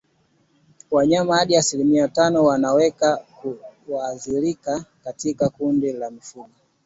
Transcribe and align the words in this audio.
Wanyama 0.91 1.37
hadi 1.37 1.57
asilimia 1.57 2.07
tano 2.07 2.43
wanaweza 2.43 3.17
kuathirika 3.85 4.85
katika 5.03 5.49
kundi 5.49 5.93
la 5.93 6.11
mifugo 6.11 6.49